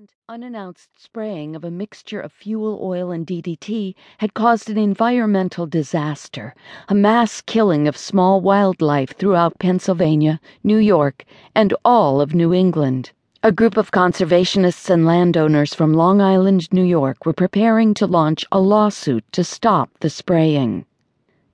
[0.00, 5.66] recent unannounced spraying of a mixture of fuel oil and DDT had caused an environmental
[5.66, 6.54] disaster,
[6.88, 13.10] a mass killing of small wildlife throughout Pennsylvania, New York, and all of New England.
[13.42, 18.46] A group of conservationists and landowners from Long Island, New York were preparing to launch
[18.50, 20.86] a lawsuit to stop the spraying.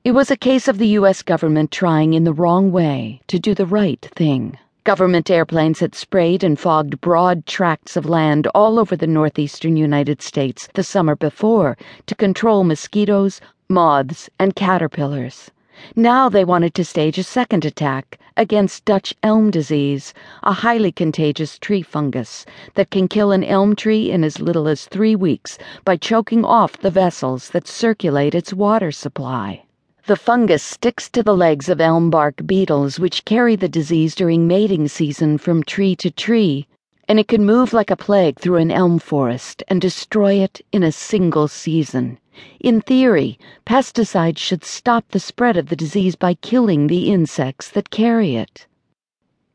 [0.04, 1.22] It was a case of the U.S.
[1.22, 4.56] government trying in the wrong way to do the right thing.
[4.86, 10.22] Government airplanes had sprayed and fogged broad tracts of land all over the northeastern United
[10.22, 15.50] States the summer before to control mosquitoes, moths, and caterpillars.
[15.96, 21.58] Now they wanted to stage a second attack against Dutch elm disease, a highly contagious
[21.58, 25.96] tree fungus that can kill an elm tree in as little as three weeks by
[25.96, 29.65] choking off the vessels that circulate its water supply.
[30.06, 34.46] The fungus sticks to the legs of elm bark beetles, which carry the disease during
[34.46, 36.68] mating season from tree to tree,
[37.08, 40.84] and it can move like a plague through an elm forest and destroy it in
[40.84, 42.20] a single season.
[42.60, 47.90] In theory, pesticides should stop the spread of the disease by killing the insects that
[47.90, 48.68] carry it.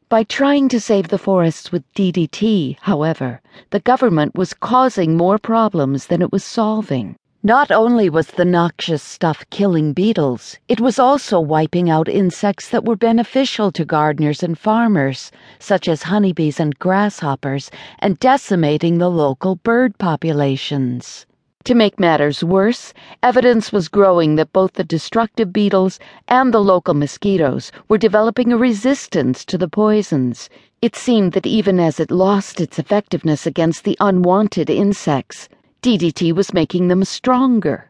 [0.09, 6.07] By trying to save the forests with DDT, however, the government was causing more problems
[6.07, 7.15] than it was solving.
[7.43, 12.85] Not only was the noxious stuff killing beetles, it was also wiping out insects that
[12.85, 19.55] were beneficial to gardeners and farmers, such as honeybees and grasshoppers, and decimating the local
[19.55, 21.25] bird populations.
[21.63, 26.93] To make matters worse, evidence was growing that both the destructive beetles and the local
[26.93, 30.47] mosquitoes were developing a resistance to the poisons.
[30.79, 35.49] It seemed that even as it lost its effectiveness against the unwanted insects,
[35.81, 37.89] DDT was making them stronger.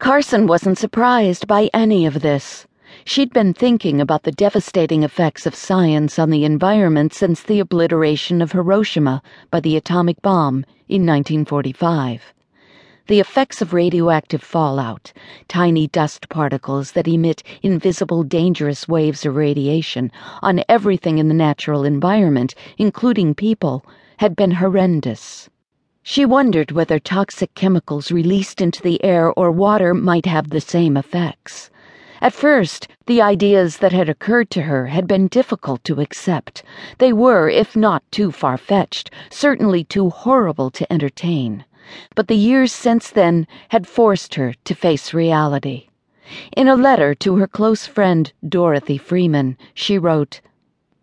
[0.00, 2.66] Carson wasn't surprised by any of this.
[3.04, 8.42] She'd been thinking about the devastating effects of science on the environment since the obliteration
[8.42, 12.34] of Hiroshima by the atomic bomb in 1945.
[13.06, 15.12] The effects of radioactive fallout,
[15.46, 20.10] tiny dust particles that emit invisible dangerous waves of radiation
[20.42, 25.48] on everything in the natural environment, including people, had been horrendous.
[26.04, 30.96] She wondered whether toxic chemicals released into the air or water might have the same
[30.96, 31.70] effects.
[32.20, 36.62] At first, the ideas that had occurred to her had been difficult to accept.
[36.98, 41.64] They were, if not too far fetched, certainly too horrible to entertain.
[42.14, 45.88] But the years since then had forced her to face reality.
[46.56, 50.40] In a letter to her close friend, Dorothy Freeman, she wrote,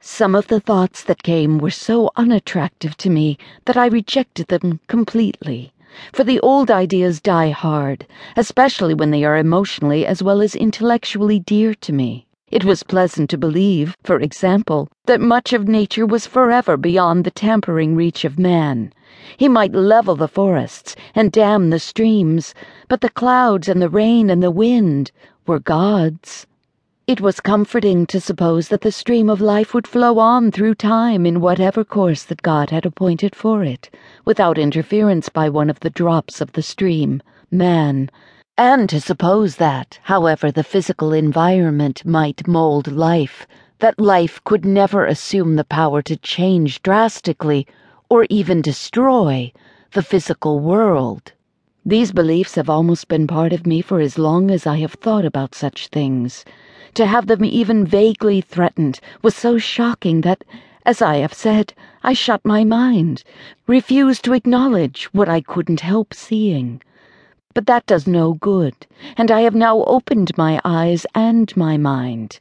[0.01, 4.79] some of the thoughts that came were so unattractive to me that I rejected them
[4.87, 5.73] completely.
[6.13, 8.05] For the old ideas die hard,
[8.37, 12.27] especially when they are emotionally as well as intellectually dear to me.
[12.51, 17.31] It was pleasant to believe, for example, that much of nature was forever beyond the
[17.31, 18.91] tampering reach of man.
[19.37, 22.55] He might level the forests and dam the streams,
[22.87, 25.11] but the clouds and the rain and the wind
[25.45, 26.47] were God's.
[27.09, 31.25] It was comforting to suppose that the stream of life would flow on through time
[31.25, 33.89] in whatever course that God had appointed for it,
[34.25, 38.11] without interference by one of the drops of the stream, man,
[38.59, 43.47] and to suppose that, however the physical environment might mold life,
[43.79, 47.65] that life could never assume the power to change drastically,
[48.11, 49.51] or even destroy,
[49.93, 51.31] the physical world.
[51.83, 55.25] These beliefs have almost been part of me for as long as I have thought
[55.25, 56.45] about such things.
[56.95, 60.43] To have them even vaguely threatened was so shocking that,
[60.85, 63.23] as I have said, I shut my mind,
[63.67, 66.81] refused to acknowledge what I couldn't help seeing.
[67.53, 72.39] But that does no good, and I have now opened my eyes and my mind.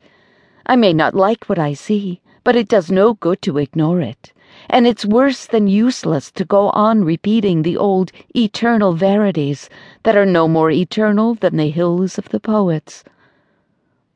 [0.65, 4.33] I may not like what I see, but it does no good to ignore it,
[4.71, 9.69] and it's worse than useless to go on repeating the old eternal verities
[10.05, 13.05] that are no more eternal than the hills of the poets.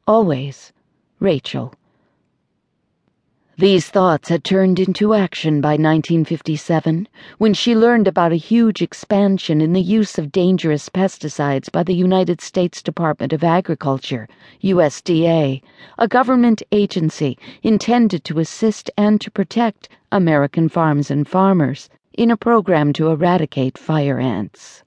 [0.04, 0.72] Always,
[1.20, 1.72] Rachel.
[3.56, 7.06] These thoughts had turned into action by 1957
[7.38, 11.94] when she learned about a huge expansion in the use of dangerous pesticides by the
[11.94, 14.26] United States Department of Agriculture,
[14.64, 15.62] USDA,
[15.99, 22.37] a government agency intended to assist and to protect American farms and farmers in a
[22.37, 24.82] program to eradicate fire ants.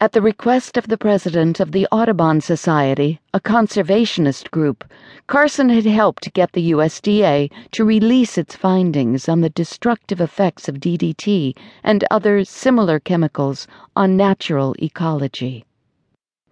[0.00, 4.84] At the request of the president of the Audubon Society, a conservationist group,
[5.26, 10.76] Carson had helped get the USDA to release its findings on the destructive effects of
[10.76, 13.66] DDT and other similar chemicals
[13.96, 15.64] on natural ecology.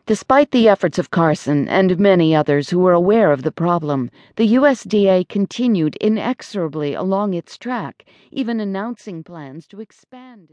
[0.07, 4.55] Despite the efforts of Carson and many others who were aware of the problem, the
[4.55, 10.45] USDA continued inexorably along its track, even announcing plans to expand.